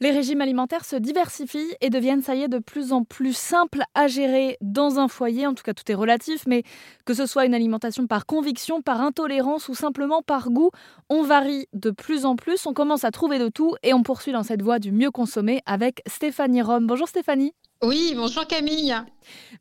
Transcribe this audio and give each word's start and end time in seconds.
Les 0.00 0.12
régimes 0.12 0.40
alimentaires 0.40 0.84
se 0.84 0.94
diversifient 0.94 1.74
et 1.80 1.90
deviennent, 1.90 2.22
ça 2.22 2.36
y 2.36 2.42
est, 2.42 2.48
de 2.48 2.60
plus 2.60 2.92
en 2.92 3.02
plus 3.02 3.36
simples 3.36 3.82
à 3.94 4.06
gérer 4.06 4.56
dans 4.60 5.00
un 5.00 5.08
foyer. 5.08 5.44
En 5.44 5.54
tout 5.54 5.64
cas, 5.64 5.74
tout 5.74 5.90
est 5.90 5.94
relatif, 5.96 6.46
mais 6.46 6.62
que 7.04 7.14
ce 7.14 7.26
soit 7.26 7.46
une 7.46 7.54
alimentation 7.54 8.06
par 8.06 8.24
conviction, 8.24 8.80
par 8.80 9.00
intolérance 9.00 9.68
ou 9.68 9.74
simplement 9.74 10.22
par 10.22 10.50
goût, 10.50 10.70
on 11.08 11.22
varie 11.22 11.66
de 11.72 11.90
plus 11.90 12.26
en 12.26 12.36
plus. 12.36 12.64
On 12.66 12.74
commence 12.74 13.02
à 13.02 13.10
trouver 13.10 13.40
de 13.40 13.48
tout 13.48 13.74
et 13.82 13.92
on 13.92 14.04
poursuit 14.04 14.32
dans 14.32 14.44
cette 14.44 14.62
voie 14.62 14.78
du 14.78 14.92
mieux 14.92 15.10
consommer 15.10 15.62
avec 15.66 16.00
Stéphanie 16.06 16.62
Rome. 16.62 16.86
Bonjour 16.86 17.08
Stéphanie. 17.08 17.52
Oui, 17.80 18.12
bonjour 18.16 18.44
Camille. 18.44 18.92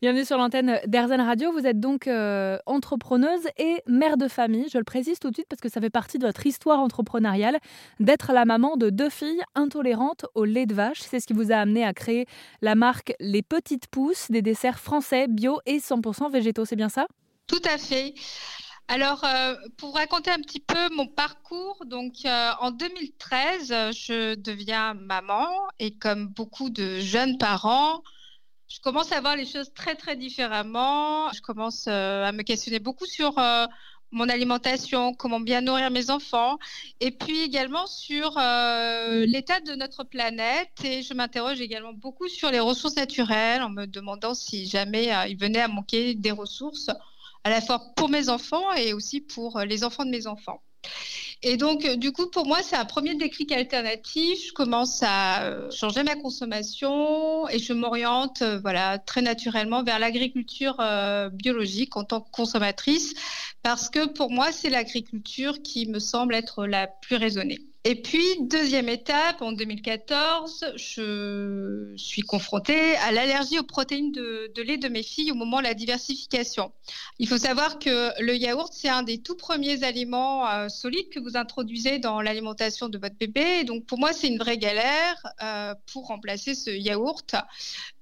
Bienvenue 0.02 0.26
sur 0.26 0.40
l'antenne 0.40 0.80
d'Airzen 0.88 1.22
Radio. 1.22 1.52
Vous 1.52 1.68
êtes 1.68 1.80
donc 1.80 2.08
euh, 2.08 2.58
entrepreneuse 2.66 3.48
et 3.60 3.84
mère 3.86 4.18
de 4.18 4.28
famille. 4.28 4.66
Je 4.74 4.80
le 4.80 4.84
précise 4.84 5.20
tout 5.20 5.30
de 5.30 5.36
suite 5.36 5.48
parce 5.48 5.62
que 5.62 5.70
ça 5.70 5.80
fait 5.80 5.92
partie 5.92 6.18
de 6.18 6.26
votre 6.26 6.44
histoire 6.48 6.80
entrepreneuriale 6.80 7.60
d'être 8.00 8.34
la 8.34 8.46
maman 8.46 8.76
de 8.76 8.90
deux 8.90 9.12
filles 9.12 9.44
intolérantes 9.54 10.26
au 10.34 10.46
lait 10.46 10.66
de 10.66 10.74
vache. 10.74 11.02
C'est 11.02 11.20
ce 11.20 11.28
qui 11.28 11.34
vous 11.34 11.52
a 11.52 11.58
amené 11.58 11.86
à 11.86 11.94
créer 11.94 12.26
la 12.64 12.74
marque 12.74 13.14
Les 13.20 13.44
Petites 13.44 13.86
Pousses, 13.86 14.32
des 14.32 14.42
desserts 14.42 14.80
français, 14.80 15.28
bio 15.28 15.60
et 15.68 15.78
100% 15.78 16.32
végétaux. 16.32 16.66
C'est 16.66 16.76
bien 16.76 16.90
ça? 16.90 17.06
Tout 17.46 17.62
à 17.72 17.78
fait. 17.78 18.16
Alors, 18.90 19.26
euh, 19.26 19.56
pour 19.78 19.96
raconter 19.96 20.32
un 20.32 20.40
petit 20.40 20.62
peu 20.62 20.90
mon 20.96 21.08
parcours, 21.08 21.84
donc 21.86 22.14
euh, 22.26 22.52
en 22.62 22.72
2013, 22.72 23.68
je 23.92 24.36
deviens 24.36 24.94
maman 24.94 25.50
et 25.78 25.98
comme 25.98 26.28
beaucoup 26.28 26.70
de 26.70 27.00
jeunes 27.02 27.38
parents, 27.38 28.02
je 28.70 28.80
commence 28.80 29.12
à 29.12 29.20
voir 29.20 29.36
les 29.36 29.46
choses 29.46 29.74
très 29.74 29.96
très 29.96 30.16
différemment. 30.16 31.30
Je 31.34 31.42
commence 31.42 31.88
euh, 31.90 32.24
à 32.24 32.32
me 32.32 32.44
questionner 32.44 32.80
beaucoup 32.80 33.06
sur 33.06 33.36
mon 34.12 34.30
alimentation, 34.30 35.14
comment 35.14 35.42
bien 35.42 35.60
nourrir 35.60 35.92
mes 35.92 36.10
enfants, 36.10 36.58
et 37.02 37.12
puis 37.12 37.42
également 37.42 37.88
sur 37.88 38.38
l'état 38.38 39.60
de 39.60 39.76
notre 39.76 40.06
planète. 40.06 40.72
Et 40.86 41.02
je 41.02 41.14
m'interroge 41.14 41.60
également 41.60 41.92
beaucoup 41.92 42.30
sur 42.30 42.52
les 42.52 42.62
ressources 42.62 42.96
naturelles 42.96 43.62
en 43.64 43.70
me 43.70 43.86
demandant 43.86 44.34
si 44.34 44.66
jamais 44.66 45.10
il 45.30 45.38
venait 45.38 45.60
à 45.60 45.68
manquer 45.68 46.16
des 46.16 46.32
ressources 46.32 46.90
à 47.48 47.50
la 47.50 47.62
fois 47.62 47.80
pour 47.96 48.10
mes 48.10 48.28
enfants 48.28 48.74
et 48.74 48.92
aussi 48.92 49.22
pour 49.22 49.58
euh, 49.58 49.64
les 49.64 49.86
enfants 49.86 50.04
de 50.04 50.10
mes 50.10 50.28
enfants. 50.28 50.62
Et 51.44 51.58
donc, 51.58 51.86
euh, 51.86 51.96
du 51.96 52.12
coup, 52.12 52.28
pour 52.28 52.46
moi, 52.46 52.60
c'est 52.64 52.76
un 52.76 52.86
premier 52.86 53.16
déclic 53.16 53.52
alternatif. 53.52 54.48
Je 54.48 54.54
commence 54.54 55.02
à 55.04 55.44
euh, 55.44 55.72
changer 55.72 56.04
ma 56.04 56.16
consommation 56.16 57.48
et 57.50 57.60
je 57.60 57.74
m'oriente, 57.74 58.44
voilà, 58.62 58.98
très 58.98 59.22
naturellement 59.22 59.84
vers 59.84 60.00
l'agriculture 60.00 60.78
biologique 61.34 61.96
en 61.98 62.04
tant 62.04 62.22
que 62.22 62.32
consommatrice, 62.32 63.14
parce 63.62 63.90
que 63.90 64.08
pour 64.08 64.32
moi, 64.32 64.52
c'est 64.52 64.70
l'agriculture 64.70 65.62
qui 65.62 65.88
me 65.88 66.00
semble 66.00 66.36
être 66.36 66.66
la 66.66 66.88
plus 66.88 67.16
raisonnée. 67.16 67.60
Et 67.90 67.96
puis, 67.96 68.26
deuxième 68.42 68.90
étape, 68.90 69.42
en 69.42 69.54
2014, 69.54 70.74
je 70.76 71.94
suis 71.96 72.22
confrontée 72.22 72.98
à 72.98 73.14
l'allergie 73.14 73.60
aux 73.60 73.64
protéines 73.64 74.12
de, 74.12 74.52
lait 74.62 74.76
de 74.76 74.90
mes 74.90 75.04
filles 75.04 75.32
au 75.32 75.36
moment 75.36 75.60
de 75.60 75.64
la 75.64 75.74
diversification. 75.74 76.74
Il 77.18 77.30
faut 77.30 77.38
savoir 77.38 77.80
que 77.80 78.12
le 78.22 78.36
yaourt, 78.36 78.74
c'est 78.74 78.90
un 78.90 79.04
des 79.04 79.20
tout 79.20 79.38
premiers 79.38 79.86
aliments 79.86 80.46
euh, 80.50 80.68
solides 80.68 81.08
que 81.08 81.22
vous 81.28 81.38
introduisez 81.38 82.00
dans 82.00 82.22
l'alimentation 82.22 82.88
de 82.88 82.98
votre 82.98 83.16
bébé. 83.16 83.64
donc, 83.66 83.86
pour 83.86 84.00
moi, 84.00 84.14
c'est 84.14 84.28
une 84.28 84.38
vraie 84.38 84.58
galère 84.58 85.22
euh, 85.44 85.76
pour 85.92 86.08
remplacer 86.08 86.56
ce 86.56 86.70
yaourt 86.70 87.34
euh, 87.34 87.40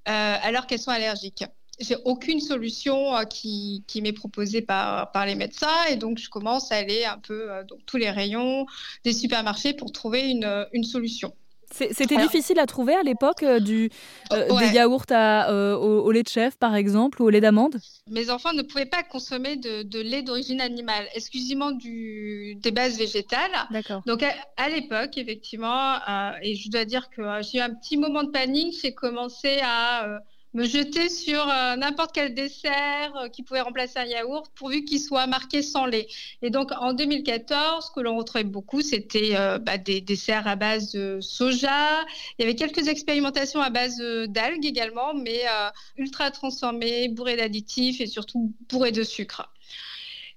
alors 0.05 0.67
qu'elles 0.67 0.79
sont 0.79 0.91
allergiques 0.91 1.43
j'ai 1.77 1.97
aucune 2.05 2.39
solution 2.39 3.17
euh, 3.17 3.25
qui, 3.25 3.83
m'est 4.01 4.13
proposée 4.13 4.61
par, 4.61 5.11
les 5.25 5.35
médecins 5.35 5.83
et 5.89 5.97
donc 5.97 6.19
je 6.19 6.29
commence 6.29 6.71
à 6.71 6.77
aller 6.77 7.03
un 7.03 7.17
peu 7.17 7.49
dans 7.67 7.75
tous 7.85 7.97
les 7.97 8.09
rayons 8.09 8.65
des 9.03 9.11
supermarchés 9.11 9.73
pour 9.73 9.91
trouver 9.91 10.29
une 10.29 10.83
solution. 10.85 11.33
C'était 11.71 12.17
difficile 12.17 12.59
à 12.59 12.65
trouver 12.65 12.95
à 12.95 13.03
l'époque 13.03 13.43
euh, 13.43 13.59
du 13.59 13.89
des 14.31 14.67
yaourts 14.73 15.05
à, 15.09 15.51
au, 15.77 16.11
lait 16.11 16.23
de 16.23 16.29
chèvre 16.29 16.55
par 16.57 16.75
exemple 16.75 17.21
ou 17.21 17.25
au 17.25 17.29
lait 17.29 17.41
d'amande? 17.41 17.77
Mes 18.09 18.29
enfants 18.29 18.53
ne 18.53 18.61
pouvaient 18.61 18.85
pas 18.85 19.03
consommer 19.03 19.55
de, 19.55 19.83
de 19.83 19.99
lait 19.99 20.21
d'origine 20.21 20.61
animale, 20.61 21.07
exclusivement 21.13 21.71
du, 21.71 22.55
des 22.55 22.71
bases 22.71 22.97
végétales. 22.97 23.51
Donc 24.05 24.23
à, 24.57 24.69
l'époque 24.69 25.17
effectivement, 25.17 25.97
et 26.41 26.55
je 26.55 26.69
dois 26.69 26.85
dire 26.85 27.09
que 27.09 27.21
j'ai 27.41 27.59
eu 27.59 27.61
un 27.61 27.73
petit 27.73 27.97
moment 27.97 28.23
de 28.23 28.31
panique, 28.31 28.75
j'ai 28.81 28.93
commencé 28.93 29.59
à 29.63 30.19
me 30.55 30.65
jeter 30.65 31.09
sur 31.09 31.41
euh, 31.49 31.75
n'importe 31.75 32.15
quel 32.15 32.33
dessert 32.33 33.13
euh, 33.17 33.27
qui 33.27 33.43
pouvait 33.43 33.59
remplacer 33.59 33.99
un 33.99 34.05
yaourt 34.05 34.49
pourvu 34.55 34.85
qu'il 34.85 35.01
soit 35.01 35.27
marqué 35.27 35.61
sans 35.61 35.85
lait. 35.85 36.07
Et 36.41 36.49
donc 36.49 36.71
en 36.71 36.93
2014, 36.93 37.87
ce 37.87 37.91
que 37.91 37.99
l'on 37.99 38.15
retrouvait 38.15 38.45
beaucoup, 38.45 38.81
c'était 38.81 39.35
euh, 39.35 39.59
bah, 39.59 39.77
des 39.77 39.99
desserts 39.99 40.47
à 40.47 40.55
base 40.55 40.93
de 40.93 41.19
soja. 41.19 42.05
Il 42.39 42.43
y 42.43 42.43
avait 42.45 42.55
quelques 42.55 42.87
expérimentations 42.87 43.61
à 43.61 43.69
base 43.69 43.97
d'algues 44.29 44.65
également, 44.65 45.13
mais 45.13 45.41
ultra 45.97 46.31
transformés, 46.31 47.09
bourrés 47.09 47.35
d'additifs 47.35 47.99
et 47.99 48.07
surtout 48.07 48.53
bourrés 48.69 48.93
de 48.93 49.03
sucre. 49.03 49.51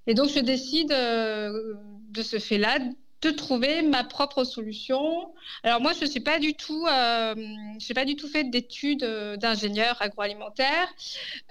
Et 0.09 0.15
donc 0.15 0.31
je 0.31 0.41
décide 0.41 0.89
de 0.89 2.23
ce 2.23 2.39
fait-là 2.39 2.79
de 3.23 3.31
trouver 3.31 3.83
ma 3.83 4.05
propre 4.05 4.45
solution. 4.45 5.33
Alors 5.65 5.81
moi, 5.81 5.93
je 5.93 6.05
ne 6.05 6.11
suis 6.11 6.21
pas 6.21 6.39
du 6.39 6.55
tout, 6.55 6.87
euh, 6.87 7.35
pas 7.95 8.05
du 8.05 8.15
tout 8.15 8.29
fait 8.29 8.45
d'études 8.45 9.03
euh, 9.03 9.37
d'ingénieur 9.37 9.97
agroalimentaire. 10.01 10.89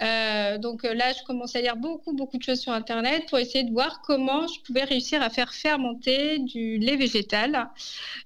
Euh, 0.01 0.57
donc 0.57 0.83
là, 0.83 1.11
je 1.11 1.23
commence 1.23 1.55
à 1.55 1.61
lire 1.61 1.75
beaucoup, 1.75 2.13
beaucoup 2.13 2.37
de 2.37 2.43
choses 2.43 2.61
sur 2.61 2.71
Internet 2.71 3.25
pour 3.29 3.37
essayer 3.37 3.65
de 3.65 3.71
voir 3.71 4.01
comment 4.01 4.47
je 4.47 4.61
pouvais 4.61 4.83
réussir 4.83 5.21
à 5.21 5.29
faire 5.29 5.53
fermenter 5.53 6.39
du 6.39 6.77
lait 6.77 6.95
végétal. 6.95 7.69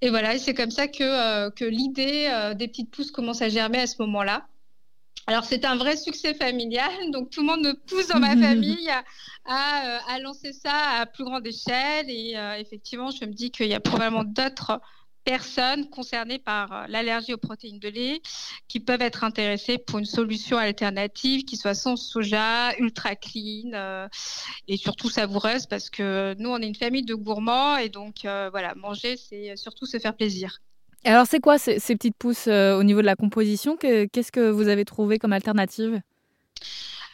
Et 0.02 0.10
voilà, 0.10 0.38
c'est 0.38 0.54
comme 0.54 0.72
ça 0.72 0.88
que, 0.88 1.50
que 1.50 1.66
l'idée 1.66 2.52
des 2.56 2.68
petites 2.68 2.92
pousses 2.92 3.12
commence 3.12 3.42
à 3.42 3.50
germer 3.50 3.80
à 3.80 3.88
ce 3.88 3.96
moment-là. 4.00 4.46
Alors 5.28 5.46
c'est 5.46 5.66
un 5.66 5.76
vrai 5.76 5.98
succès 5.98 6.34
familial, 6.34 6.92
donc 7.12 7.30
tout 7.30 7.42
le 7.42 7.48
monde 7.48 7.62
me 7.62 7.74
pousse 7.74 8.08
dans 8.08 8.20
ma 8.20 8.36
famille 8.36 8.90
à, 9.46 10.16
euh, 10.16 10.20
lancer 10.20 10.52
ça 10.52 10.74
à 11.00 11.06
plus 11.06 11.24
grande 11.24 11.46
échelle 11.46 12.10
et 12.10 12.36
euh, 12.36 12.56
effectivement 12.56 13.12
je 13.12 13.26
me 13.26 13.32
dis 13.32 13.52
qu'il 13.52 13.68
y 13.68 13.74
a 13.74 13.80
probablement 13.80 14.24
d'autres 14.24 14.82
personnes 15.24 15.88
concernées 15.90 16.40
par 16.40 16.74
euh, 16.74 16.86
l'allergie 16.90 17.34
aux 17.34 17.38
protéines 17.38 17.80
de 17.80 17.88
lait 17.88 18.22
qui 18.68 18.80
peuvent 18.80 19.02
être 19.02 19.24
intéressées 19.24 19.78
pour 19.78 20.00
une 20.00 20.06
solution 20.06 20.58
alternative 20.58 21.46
qui 21.46 21.56
soit 21.56 21.76
sans 21.76 21.96
soja, 21.96 22.76
ultra 22.80 23.16
clean 23.16 24.10
et 24.68 24.78
surtout 24.78 25.10
savoureuse 25.10 25.68
parce 25.68 25.92
que 25.92 26.36
nous 26.40 26.50
on 26.50 26.58
est 26.58 26.68
une 26.68 26.76
famille 26.76 27.06
de 27.06 27.16
gourmands 27.16 27.78
et 27.78 27.90
donc 27.90 28.22
voilà 28.24 28.74
manger 28.76 29.18
c'est 29.18 29.56
surtout 29.56 29.86
se 29.86 30.00
faire 30.00 30.16
plaisir. 30.18 30.60
Alors, 31.04 31.26
c'est 31.26 31.40
quoi 31.40 31.58
ces, 31.58 31.80
petites 31.80 32.16
pousses 32.18 32.48
euh, 32.48 32.78
au 32.78 32.84
niveau 32.84 33.02
de 33.02 33.06
la 33.06 33.16
composition 33.16 33.76
Qu'est-ce 33.76 34.32
que 34.32 34.50
vous 34.50 34.68
avez 34.68 34.86
trouvé 34.86 35.18
comme 35.18 35.34
alternative? 35.34 36.02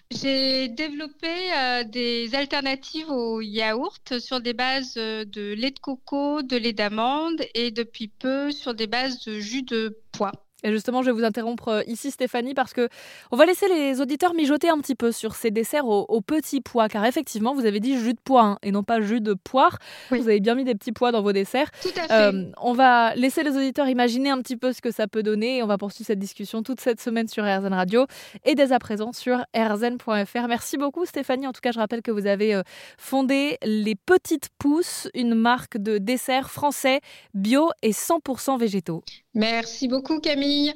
J'ai 0.10 0.70
développé 0.70 1.28
euh, 1.54 1.84
des 1.84 2.34
alternatives 2.34 3.10
au 3.10 3.42
yaourt 3.42 4.20
sur 4.20 4.40
des 4.40 4.54
bases 4.54 4.96
euh, 4.98 5.26
de 5.26 5.54
lait 5.54 5.72
de 5.72 5.80
coco, 5.80 6.42
de 6.42 6.56
lait 6.56 6.72
d'amande 6.72 7.42
et 7.54 7.72
depuis 7.72 8.08
peu 8.08 8.52
sur 8.52 8.74
des 8.74 8.88
bases 8.88 9.24
de 9.26 9.40
jus 9.40 9.64
de 9.64 9.98
pois. 10.14 10.32
Et 10.64 10.72
justement, 10.72 11.04
je 11.04 11.08
vais 11.08 11.12
vous 11.12 11.24
interrompre 11.24 11.68
euh, 11.68 11.82
ici, 11.86 12.10
Stéphanie, 12.10 12.56
parce 12.56 12.74
que 12.74 12.90
on 13.32 13.38
va 13.38 13.46
laisser 13.46 13.68
les 13.68 14.02
auditeurs 14.02 14.34
mijoter 14.34 14.70
un 14.70 14.80
petit 14.80 14.96
peu 14.96 15.12
sur 15.12 15.36
ces 15.36 15.52
desserts 15.52 15.86
aux, 15.86 16.22
petits 16.22 16.62
pois, 16.62 16.90
car 16.90 17.06
effectivement, 17.06 17.54
vous 17.54 17.66
avez 17.66 17.80
dit 17.80 17.98
jus 18.00 18.14
de 18.14 18.20
pois 18.24 18.44
hein, 18.44 18.58
et 18.64 18.72
non 18.72 18.84
pas 18.84 19.00
jus 19.00 19.22
de 19.22 19.36
poire. 19.36 19.78
Vous 20.10 20.28
avez 20.28 20.40
bien 20.40 20.56
mis 20.56 20.64
des 20.64 20.74
petits 20.74 20.92
pois 20.92 21.12
dans 21.12 21.22
vos 21.22 21.32
desserts. 21.32 21.70
Tout 21.82 21.90
à 21.96 22.08
fait. 22.08 22.12
Euh, 22.12 22.46
on 22.60 22.74
va 22.74 23.14
laisser 23.16 23.44
les 23.44 23.56
auditeurs 23.56 23.88
imaginer 23.88 24.32
un 24.32 24.42
petit 24.42 24.58
peu 24.58 24.74
ce 24.74 24.82
que 24.82 24.90
ça 24.92 25.08
peut 25.08 25.22
donner 25.22 25.58
et 25.58 25.64
on 25.64 25.68
va 25.68 25.78
poursuivre 25.78 26.08
cette 26.08 26.20
discussion 26.20 26.64
toute 26.64 26.82
cette 26.82 27.02
semaine 27.02 27.28
sur 27.28 27.44
RZN 27.44 27.74
Radio 27.74 28.08
et 28.44 28.56
dès 28.56 28.72
à 28.72 28.80
présent 28.80 29.14
sur 29.14 29.46
rzn.fr. 29.56 30.48
Merci 30.48 30.78
beaucoup, 30.78 31.06
Stéphanie. 31.06 31.46
En 31.46 31.54
tout 31.54 31.62
cas, 31.62 31.72
je 31.72 31.80
rappelle 31.80 32.02
que 32.02 32.12
vous 32.12 32.26
avez 32.26 32.56
euh, 32.56 32.64
fondé 32.98 33.58
Les 33.64 33.96
Petites 33.96 34.50
Pousses, 34.58 35.08
une 35.14 35.36
marque 35.36 35.78
de 35.78 36.00
desserts 36.00 36.50
français 36.50 37.02
bio 37.34 37.70
et 37.84 37.92
100% 37.92 38.60
végétaux. 38.60 39.04
Merci 39.38 39.88
beaucoup, 39.88 40.20
Camille. 40.20 40.74